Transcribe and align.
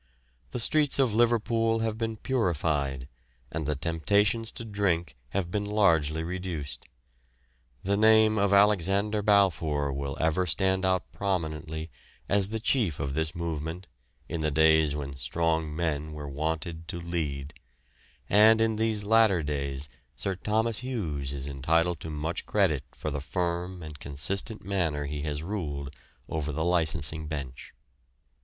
The 0.49 0.59
streets 0.59 0.97
of 0.97 1.13
Liverpool 1.13 1.81
have 1.81 1.95
been 1.95 2.17
purified, 2.17 3.07
and 3.51 3.67
the 3.67 3.75
temptations 3.75 4.51
to 4.53 4.65
drink 4.65 5.15
have 5.29 5.51
been 5.51 5.63
largely 5.63 6.23
reduced. 6.23 6.87
The 7.83 7.97
name 7.97 8.39
of 8.39 8.51
Alexander 8.51 9.21
Balfour 9.21 9.93
will 9.93 10.17
ever 10.19 10.47
stand 10.47 10.85
out 10.87 11.11
prominently 11.11 11.91
as 12.27 12.49
the 12.49 12.57
chief 12.59 12.99
of 12.99 13.13
this 13.13 13.35
movement, 13.35 13.85
in 14.27 14.41
the 14.41 14.49
days 14.49 14.95
when 14.95 15.15
strong 15.15 15.75
men 15.75 16.13
were 16.13 16.27
wanted 16.27 16.87
to 16.87 16.99
lead, 16.99 17.53
and 18.27 18.59
in 18.59 18.77
these 18.77 19.03
latter 19.03 19.43
days 19.43 19.87
Sir 20.17 20.35
Thomas 20.35 20.79
Hughes 20.79 21.31
is 21.31 21.45
entitled 21.45 21.99
to 21.99 22.09
much 22.09 22.47
credit 22.47 22.83
for 22.91 23.11
the 23.11 23.21
firm 23.21 23.83
and 23.83 23.99
consistent 23.99 24.65
manner 24.65 25.05
he 25.05 25.21
has 25.21 25.43
ruled 25.43 25.95
over 26.27 26.51
the 26.51 26.65
licensing 26.65 27.27
bench. 27.27 27.75